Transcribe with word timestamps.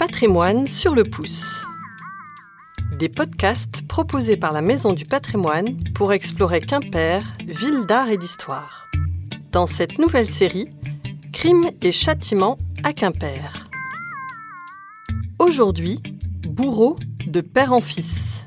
Patrimoine 0.00 0.66
sur 0.66 0.94
le 0.94 1.04
pouce. 1.04 1.62
Des 2.98 3.10
podcasts 3.10 3.86
proposés 3.86 4.38
par 4.38 4.50
la 4.50 4.62
Maison 4.62 4.94
du 4.94 5.04
Patrimoine 5.04 5.76
pour 5.94 6.14
explorer 6.14 6.62
Quimper, 6.62 7.22
ville 7.44 7.84
d'art 7.84 8.08
et 8.08 8.16
d'histoire. 8.16 8.88
Dans 9.52 9.66
cette 9.66 9.98
nouvelle 9.98 10.26
série, 10.26 10.70
Crimes 11.34 11.70
et 11.82 11.92
châtiments 11.92 12.56
à 12.82 12.94
Quimper. 12.94 13.68
Aujourd'hui, 15.38 16.02
bourreau 16.48 16.96
de 17.26 17.42
père 17.42 17.74
en 17.74 17.82
fils. 17.82 18.46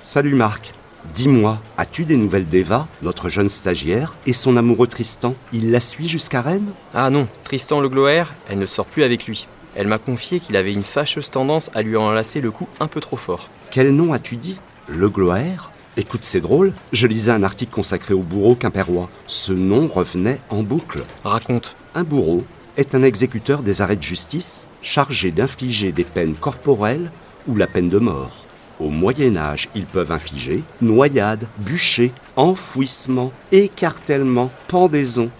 Salut 0.00 0.34
Marc. 0.34 0.72
Dis-moi, 1.14 1.60
as-tu 1.78 2.04
des 2.04 2.16
nouvelles 2.16 2.48
d'Eva, 2.48 2.88
notre 3.00 3.28
jeune 3.28 3.48
stagiaire, 3.48 4.16
et 4.26 4.32
son 4.32 4.56
amoureux 4.56 4.88
Tristan? 4.88 5.36
Il 5.52 5.70
la 5.70 5.78
suit 5.78 6.08
jusqu'à 6.08 6.42
Rennes? 6.42 6.72
Ah 6.92 7.08
non, 7.08 7.28
Tristan 7.44 7.78
Le 7.78 7.88
Gloer, 7.88 8.24
elle 8.48 8.58
ne 8.58 8.66
sort 8.66 8.86
plus 8.86 9.04
avec 9.04 9.24
lui. 9.26 9.46
Elle 9.76 9.86
m'a 9.86 9.98
confié 9.98 10.40
qu'il 10.40 10.56
avait 10.56 10.72
une 10.72 10.82
fâcheuse 10.82 11.30
tendance 11.30 11.70
à 11.72 11.82
lui 11.82 11.96
enlacer 11.96 12.40
le 12.40 12.50
cou 12.50 12.66
un 12.80 12.88
peu 12.88 13.00
trop 13.00 13.16
fort. 13.16 13.48
Quel 13.70 13.94
nom 13.94 14.12
as-tu 14.12 14.34
dit? 14.34 14.58
Le 14.88 15.08
Gloer 15.08 15.70
Écoute, 15.96 16.24
c'est 16.24 16.40
drôle, 16.40 16.72
je 16.92 17.06
lisais 17.06 17.30
un 17.30 17.44
article 17.44 17.72
consacré 17.72 18.12
au 18.12 18.22
bourreau 18.22 18.56
quimpérois. 18.56 19.08
Ce 19.28 19.52
nom 19.52 19.86
revenait 19.86 20.40
en 20.50 20.64
boucle. 20.64 21.04
Raconte. 21.22 21.76
Un 21.94 22.02
bourreau 22.02 22.44
est 22.76 22.96
un 22.96 23.04
exécuteur 23.04 23.62
des 23.62 23.82
arrêts 23.82 23.94
de 23.94 24.02
justice 24.02 24.66
chargé 24.82 25.30
d'infliger 25.30 25.92
des 25.92 26.02
peines 26.02 26.34
corporelles 26.34 27.12
ou 27.46 27.54
la 27.54 27.68
peine 27.68 27.88
de 27.88 28.00
mort. 28.00 28.43
Au 28.80 28.88
Moyen 28.88 29.36
Âge, 29.36 29.68
ils 29.74 29.86
peuvent 29.86 30.10
infliger 30.10 30.62
noyade, 30.82 31.46
bûcher, 31.58 32.12
enfouissement, 32.34 33.32
écartèlement, 33.52 34.50
pendaison. 34.66 35.30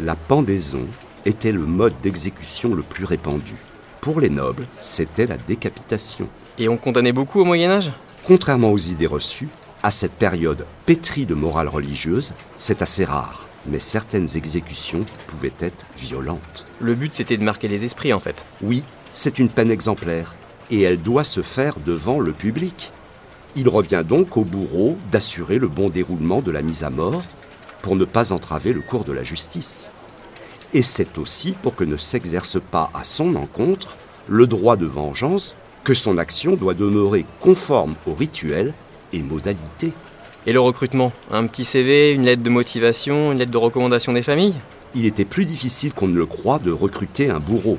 La 0.00 0.16
pendaison 0.16 0.86
était 1.24 1.52
le 1.52 1.64
mode 1.64 1.94
d'exécution 2.02 2.74
le 2.74 2.82
plus 2.82 3.06
répandu. 3.06 3.54
Pour 4.02 4.20
les 4.20 4.28
nobles, 4.28 4.66
c'était 4.80 5.26
la 5.26 5.38
décapitation. 5.38 6.28
Et 6.58 6.68
on 6.68 6.76
condamnait 6.76 7.12
beaucoup 7.12 7.40
au 7.40 7.44
Moyen 7.44 7.70
Âge? 7.70 7.92
Contrairement 8.26 8.70
aux 8.70 8.78
idées 8.78 9.06
reçues, 9.06 9.48
à 9.82 9.90
cette 9.90 10.12
période 10.12 10.66
pétrie 10.84 11.26
de 11.26 11.34
morale 11.34 11.68
religieuse, 11.68 12.34
c'est 12.56 12.82
assez 12.82 13.04
rare. 13.04 13.48
Mais 13.66 13.78
certaines 13.78 14.28
exécutions 14.36 15.06
pouvaient 15.26 15.54
être 15.60 15.86
violentes. 15.96 16.66
Le 16.80 16.94
but 16.94 17.14
c'était 17.14 17.38
de 17.38 17.42
marquer 17.42 17.68
les 17.68 17.84
esprits 17.84 18.12
en 18.12 18.20
fait. 18.20 18.44
Oui, 18.62 18.84
c'est 19.12 19.38
une 19.38 19.48
peine 19.48 19.70
exemplaire, 19.70 20.34
et 20.70 20.82
elle 20.82 21.00
doit 21.00 21.24
se 21.24 21.42
faire 21.42 21.76
devant 21.84 22.20
le 22.20 22.32
public. 22.32 22.92
Il 23.56 23.68
revient 23.68 24.04
donc 24.06 24.36
au 24.36 24.44
bourreau 24.44 24.98
d'assurer 25.12 25.58
le 25.58 25.68
bon 25.68 25.88
déroulement 25.88 26.42
de 26.42 26.50
la 26.50 26.62
mise 26.62 26.82
à 26.84 26.90
mort 26.90 27.22
pour 27.82 27.96
ne 27.96 28.04
pas 28.04 28.32
entraver 28.32 28.72
le 28.72 28.80
cours 28.80 29.04
de 29.04 29.12
la 29.12 29.22
justice. 29.22 29.92
Et 30.72 30.82
c'est 30.82 31.18
aussi 31.18 31.52
pour 31.52 31.76
que 31.76 31.84
ne 31.84 31.96
s'exerce 31.96 32.58
pas 32.60 32.90
à 32.94 33.04
son 33.04 33.36
encontre 33.36 33.96
le 34.26 34.46
droit 34.46 34.76
de 34.76 34.86
vengeance 34.86 35.54
que 35.84 35.94
son 35.94 36.18
action 36.18 36.56
doit 36.56 36.74
demeurer 36.74 37.26
conforme 37.40 37.94
aux 38.06 38.14
rituels 38.14 38.72
et 39.12 39.22
modalités. 39.22 39.92
Et 40.46 40.52
le 40.52 40.60
recrutement 40.60 41.12
Un 41.30 41.46
petit 41.46 41.64
CV, 41.64 42.12
une 42.12 42.24
lettre 42.24 42.42
de 42.42 42.50
motivation, 42.50 43.32
une 43.32 43.38
lettre 43.38 43.52
de 43.52 43.58
recommandation 43.58 44.12
des 44.12 44.22
familles? 44.22 44.54
Il 44.94 45.06
était 45.06 45.24
plus 45.24 45.44
difficile 45.44 45.92
qu'on 45.92 46.08
ne 46.08 46.16
le 46.16 46.26
croit 46.26 46.58
de 46.58 46.72
recruter 46.72 47.30
un 47.30 47.40
bourreau. 47.40 47.78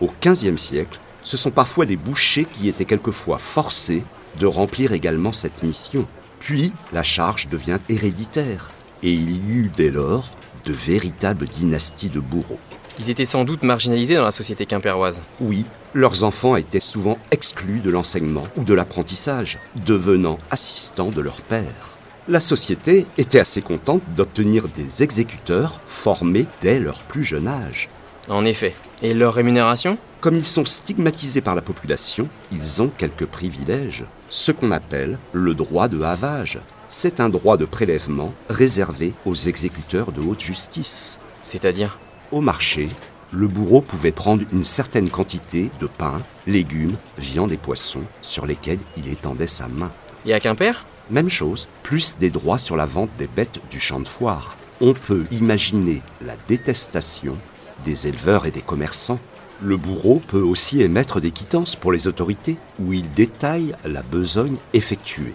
Au 0.00 0.10
XVe 0.22 0.56
siècle, 0.56 0.98
ce 1.28 1.36
sont 1.36 1.50
parfois 1.50 1.84
des 1.84 1.98
bouchers 1.98 2.46
qui 2.46 2.70
étaient 2.70 2.86
quelquefois 2.86 3.36
forcés 3.36 4.02
de 4.40 4.46
remplir 4.46 4.94
également 4.94 5.32
cette 5.32 5.62
mission. 5.62 6.06
Puis 6.40 6.72
la 6.90 7.02
charge 7.02 7.48
devient 7.48 7.76
héréditaire, 7.90 8.70
et 9.02 9.12
il 9.12 9.32
y 9.32 9.52
eut 9.52 9.70
dès 9.76 9.90
lors 9.90 10.30
de 10.64 10.72
véritables 10.72 11.46
dynasties 11.46 12.08
de 12.08 12.18
bourreaux. 12.18 12.58
Ils 12.98 13.10
étaient 13.10 13.26
sans 13.26 13.44
doute 13.44 13.62
marginalisés 13.62 14.14
dans 14.14 14.24
la 14.24 14.30
société 14.30 14.64
quimpéroise. 14.64 15.20
Oui, 15.38 15.66
leurs 15.92 16.24
enfants 16.24 16.56
étaient 16.56 16.80
souvent 16.80 17.18
exclus 17.30 17.80
de 17.80 17.90
l'enseignement 17.90 18.48
ou 18.56 18.64
de 18.64 18.72
l'apprentissage, 18.72 19.58
devenant 19.84 20.38
assistants 20.50 21.10
de 21.10 21.20
leur 21.20 21.42
père. 21.42 21.98
La 22.26 22.40
société 22.40 23.04
était 23.18 23.38
assez 23.38 23.60
contente 23.60 24.00
d'obtenir 24.16 24.66
des 24.68 25.02
exécuteurs 25.02 25.82
formés 25.84 26.46
dès 26.62 26.80
leur 26.80 27.00
plus 27.00 27.22
jeune 27.22 27.48
âge. 27.48 27.90
En 28.30 28.46
effet. 28.46 28.74
Et 29.02 29.12
leur 29.12 29.34
rémunération? 29.34 29.98
Comme 30.20 30.34
ils 30.34 30.46
sont 30.46 30.64
stigmatisés 30.64 31.40
par 31.40 31.54
la 31.54 31.62
population, 31.62 32.28
ils 32.50 32.82
ont 32.82 32.88
quelques 32.88 33.26
privilèges, 33.26 34.04
ce 34.30 34.50
qu'on 34.50 34.72
appelle 34.72 35.16
le 35.32 35.54
droit 35.54 35.86
de 35.86 36.02
havage. 36.02 36.58
C'est 36.88 37.20
un 37.20 37.28
droit 37.28 37.56
de 37.56 37.64
prélèvement 37.64 38.34
réservé 38.50 39.12
aux 39.24 39.36
exécuteurs 39.36 40.10
de 40.10 40.20
haute 40.20 40.40
justice. 40.40 41.20
C'est-à-dire? 41.44 42.00
Au 42.32 42.40
marché, 42.40 42.88
le 43.30 43.46
bourreau 43.46 43.80
pouvait 43.80 44.10
prendre 44.10 44.42
une 44.50 44.64
certaine 44.64 45.08
quantité 45.08 45.70
de 45.78 45.86
pain, 45.86 46.20
légumes, 46.48 46.96
viande 47.16 47.52
et 47.52 47.56
poissons 47.56 48.02
sur 48.20 48.44
lesquels 48.44 48.80
il 48.96 49.06
étendait 49.08 49.46
sa 49.46 49.68
main. 49.68 49.92
Et 50.26 50.34
à 50.34 50.40
Quimper? 50.40 50.84
Même 51.10 51.30
chose, 51.30 51.68
plus 51.84 52.18
des 52.18 52.30
droits 52.30 52.58
sur 52.58 52.76
la 52.76 52.86
vente 52.86 53.10
des 53.18 53.28
bêtes 53.28 53.60
du 53.70 53.78
champ 53.78 54.00
de 54.00 54.08
foire. 54.08 54.56
On 54.80 54.94
peut 54.94 55.26
imaginer 55.30 56.02
la 56.26 56.34
détestation 56.48 57.36
des 57.84 58.08
éleveurs 58.08 58.46
et 58.46 58.50
des 58.50 58.62
commerçants. 58.62 59.20
Le 59.60 59.76
bourreau 59.76 60.22
peut 60.26 60.40
aussi 60.40 60.82
émettre 60.82 61.20
des 61.20 61.32
quittances 61.32 61.74
pour 61.74 61.90
les 61.90 62.06
autorités, 62.06 62.56
où 62.78 62.92
il 62.92 63.08
détaille 63.08 63.74
la 63.84 64.02
besogne 64.02 64.56
effectuée. 64.72 65.34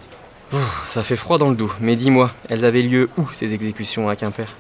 Ouh, 0.54 0.58
Ça 0.86 1.04
fait 1.04 1.18
froid 1.18 1.38
dans 1.38 1.50
le 1.50 1.56
dos, 1.56 1.72
mais 1.82 1.98
dis-moi, 1.98 2.32
elles 2.50 2.64
avaient 2.64 2.84
lieu 2.84 3.10
où 3.18 3.24
ces 3.34 3.54
exécutions 3.54 4.08
à 4.08 4.16
Quimper? 4.16 4.56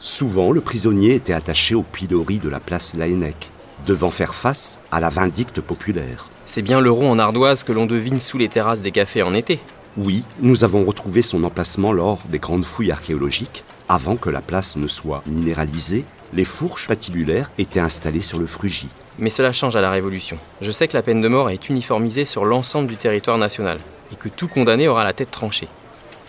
Souvent, 0.00 0.52
le 0.52 0.62
prisonnier 0.62 1.14
était 1.14 1.32
attaché 1.34 1.74
au 1.74 1.82
pilori 1.82 2.38
de 2.38 2.48
la 2.48 2.60
place 2.60 2.94
Laennec, 2.94 3.50
devant 3.86 4.10
faire 4.10 4.34
face 4.34 4.78
à 4.90 5.00
la 5.00 5.10
vindicte 5.10 5.60
populaire. 5.60 6.30
C'est 6.46 6.62
bien 6.62 6.80
le 6.80 6.90
rond 6.90 7.10
en 7.10 7.18
ardoise 7.18 7.62
que 7.62 7.72
l'on 7.72 7.86
devine 7.86 8.20
sous 8.20 8.38
les 8.38 8.48
terrasses 8.48 8.82
des 8.82 8.90
cafés 8.90 9.22
en 9.22 9.34
été. 9.34 9.60
Oui, 9.96 10.24
nous 10.40 10.64
avons 10.64 10.84
retrouvé 10.84 11.22
son 11.22 11.44
emplacement 11.44 11.92
lors 11.92 12.20
des 12.30 12.38
grandes 12.38 12.64
fouilles 12.64 12.90
archéologiques. 12.90 13.64
Avant 13.88 14.16
que 14.16 14.30
la 14.30 14.40
place 14.40 14.76
ne 14.76 14.86
soit 14.86 15.22
minéralisée, 15.26 16.04
les 16.34 16.44
fourches 16.44 16.88
patibulaires 16.88 17.52
étaient 17.58 17.80
installées 17.80 18.20
sur 18.20 18.38
le 18.38 18.46
frugi. 18.46 18.88
Mais 19.18 19.30
cela 19.30 19.52
change 19.52 19.76
à 19.76 19.80
la 19.80 19.90
Révolution. 19.90 20.36
Je 20.60 20.72
sais 20.72 20.88
que 20.88 20.96
la 20.96 21.02
peine 21.02 21.20
de 21.20 21.28
mort 21.28 21.50
est 21.50 21.68
uniformisée 21.68 22.24
sur 22.24 22.44
l'ensemble 22.44 22.88
du 22.88 22.96
territoire 22.96 23.38
national, 23.38 23.78
et 24.12 24.16
que 24.16 24.28
tout 24.28 24.48
condamné 24.48 24.88
aura 24.88 25.04
la 25.04 25.12
tête 25.12 25.30
tranchée. 25.30 25.68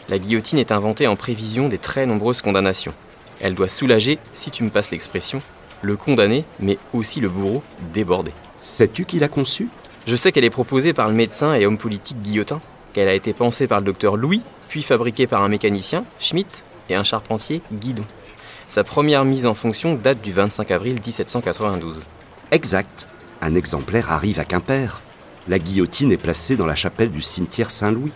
La 0.07 0.19
guillotine 0.19 0.59
est 0.59 0.71
inventée 0.71 1.07
en 1.07 1.16
prévision 1.16 1.67
des 1.67 1.79
très 1.79 2.05
nombreuses 2.05 2.43
condamnations. 2.43 2.93
Elle 3.41 3.55
doit 3.55 3.67
soulager, 3.67 4.19
si 4.33 4.51
tu 4.51 4.63
me 4.63 4.69
passes 4.69 4.91
l'expression, 4.91 5.41
le 5.81 5.97
condamné, 5.97 6.45
mais 6.59 6.77
aussi 6.93 7.19
le 7.19 7.29
bourreau 7.29 7.63
débordé. 7.91 8.31
Sais-tu 8.57 9.05
qui 9.05 9.17
l'a 9.17 9.27
conçu 9.27 9.69
Je 10.05 10.16
sais 10.16 10.31
qu'elle 10.31 10.43
est 10.43 10.51
proposée 10.51 10.93
par 10.93 11.07
le 11.07 11.16
médecin 11.16 11.55
et 11.55 11.66
homme 11.66 11.79
politique 11.79 12.22
Guillotin, 12.22 12.61
qu'elle 12.93 13.07
a 13.07 13.13
été 13.16 13.33
pensée 13.33 13.66
par 13.66 13.79
le 13.79 13.85
docteur 13.85 14.16
Louis, 14.16 14.41
puis 14.69 14.83
fabriquée 14.83 15.25
par 15.25 15.41
un 15.41 15.49
mécanicien, 15.49 16.05
Schmitt, 16.19 16.63
et 16.89 16.95
un 16.95 17.03
charpentier, 17.03 17.61
Guidon. 17.73 18.05
Sa 18.67 18.83
première 18.83 19.25
mise 19.25 19.45
en 19.45 19.53
fonction 19.53 19.93
date 19.93 20.21
du 20.21 20.33
25 20.33 20.71
avril 20.71 20.95
1792. 20.95 22.01
Exact. 22.51 23.07
Un 23.41 23.53
exemplaire 23.53 24.11
arrive 24.11 24.39
à 24.39 24.45
Quimper. 24.45 25.03
La 25.47 25.59
guillotine 25.59 26.11
est 26.11 26.17
placée 26.17 26.57
dans 26.57 26.65
la 26.65 26.75
chapelle 26.75 27.11
du 27.11 27.21
cimetière 27.21 27.69
Saint-Louis. 27.69 28.11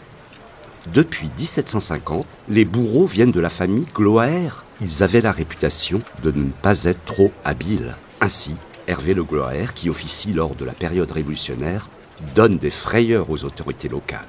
Depuis 0.88 1.30
1750, 1.38 2.26
les 2.48 2.66
bourreaux 2.66 3.06
viennent 3.06 3.32
de 3.32 3.40
la 3.40 3.52
famille 3.52 3.86
Gloaer. 3.94 4.66
Ils 4.82 5.04
avaient 5.04 5.22
la 5.22 5.32
réputation 5.32 6.02
de 6.24 6.32
ne 6.32 6.50
pas 6.50 6.86
être 6.86 7.06
trop 7.06 7.32
habiles. 7.46 7.96
Ainsi, 8.20 8.56
Hervé 8.88 9.14
Le 9.14 9.24
Gloaer, 9.24 9.76
qui 9.76 9.88
officie 9.88 10.34
lors 10.34 10.56
de 10.56 10.66
la 10.66 10.74
période 10.74 11.12
révolutionnaire, 11.12 11.90
donne 12.34 12.58
des 12.58 12.72
frayeurs 12.72 13.30
aux 13.30 13.44
autorités 13.44 13.88
locales. 13.88 14.26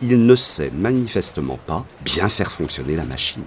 Il 0.00 0.24
ne 0.24 0.34
sait 0.34 0.70
manifestement 0.70 1.58
pas 1.66 1.84
bien 2.04 2.30
faire 2.30 2.52
fonctionner 2.52 2.96
la 2.96 3.04
machine. 3.04 3.44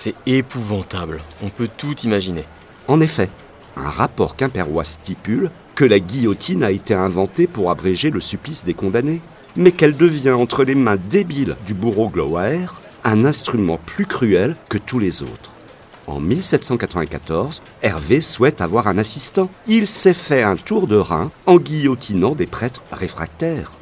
C'est 0.00 0.14
épouvantable, 0.26 1.24
on 1.42 1.48
peut 1.48 1.68
tout 1.76 1.96
imaginer. 2.04 2.44
En 2.86 3.00
effet, 3.00 3.30
un 3.76 3.90
rapport 3.90 4.36
quimpérois 4.36 4.84
stipule 4.84 5.50
que 5.74 5.84
la 5.84 5.98
guillotine 5.98 6.62
a 6.62 6.70
été 6.70 6.94
inventée 6.94 7.48
pour 7.48 7.68
abréger 7.68 8.10
le 8.10 8.20
supplice 8.20 8.64
des 8.64 8.74
condamnés, 8.74 9.20
mais 9.56 9.72
qu'elle 9.72 9.96
devient 9.96 10.30
entre 10.30 10.62
les 10.62 10.76
mains 10.76 10.98
débiles 11.10 11.56
du 11.66 11.74
bourreau 11.74 12.10
Gloaer 12.10 12.80
un 13.02 13.24
instrument 13.24 13.80
plus 13.86 14.06
cruel 14.06 14.54
que 14.68 14.78
tous 14.78 15.00
les 15.00 15.24
autres. 15.24 15.50
En 16.06 16.20
1794, 16.20 17.64
Hervé 17.82 18.20
souhaite 18.20 18.60
avoir 18.60 18.86
un 18.86 18.98
assistant. 18.98 19.50
Il 19.66 19.88
s'est 19.88 20.14
fait 20.14 20.44
un 20.44 20.54
tour 20.54 20.86
de 20.86 20.96
rein 20.96 21.32
en 21.44 21.58
guillotinant 21.58 22.36
des 22.36 22.46
prêtres 22.46 22.84
réfractaires. 22.92 23.72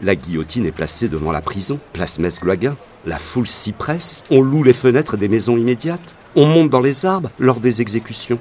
La 0.00 0.16
guillotine 0.16 0.66
est 0.66 0.72
placée 0.72 1.06
devant 1.06 1.30
la 1.30 1.40
prison, 1.40 1.78
place 1.92 2.18
Metz-Gloaguin. 2.18 2.76
La 3.04 3.18
foule 3.18 3.48
s'y 3.48 3.72
presse, 3.72 4.22
on 4.30 4.40
loue 4.40 4.62
les 4.62 4.72
fenêtres 4.72 5.16
des 5.16 5.26
maisons 5.26 5.56
immédiates, 5.56 6.14
on 6.36 6.46
monte 6.46 6.70
dans 6.70 6.80
les 6.80 7.04
arbres 7.04 7.30
lors 7.40 7.58
des 7.58 7.82
exécutions. 7.82 8.38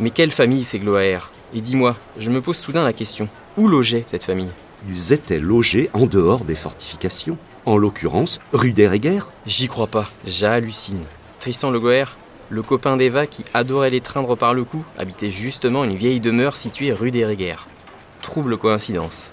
Mais 0.00 0.08
quelle 0.08 0.30
famille 0.30 0.64
ces 0.64 0.78
Gloaer 0.78 1.30
Et 1.54 1.60
dis-moi, 1.60 1.94
je 2.18 2.30
me 2.30 2.40
pose 2.40 2.56
soudain 2.56 2.82
la 2.82 2.94
question, 2.94 3.28
où 3.58 3.68
logeait 3.68 4.06
cette 4.06 4.24
famille? 4.24 4.48
Ils 4.88 5.12
étaient 5.12 5.40
logés 5.40 5.90
en 5.92 6.06
dehors 6.06 6.44
des 6.44 6.54
fortifications, 6.54 7.36
en 7.66 7.76
l'occurrence 7.76 8.40
rue 8.54 8.72
des 8.72 8.88
Réguerres. 8.88 9.30
J'y 9.44 9.68
crois 9.68 9.88
pas, 9.88 10.10
j'hallucine. 10.26 11.04
Tristan 11.38 11.70
Le 11.70 11.80
Le 12.48 12.62
copain 12.62 12.96
d'Eva, 12.96 13.26
qui 13.26 13.44
adorait 13.52 13.90
l'étreindre 13.90 14.36
par 14.36 14.54
le 14.54 14.64
cou, 14.64 14.84
habitait 14.96 15.30
justement 15.30 15.84
une 15.84 15.96
vieille 15.96 16.20
demeure 16.20 16.56
située 16.56 16.92
rue 16.92 17.10
des 17.10 17.26
Réguères. 17.26 17.66
Trouble 18.22 18.56
coïncidence. 18.56 19.32